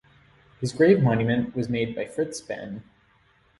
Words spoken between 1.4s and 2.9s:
was made by Fritz Behn.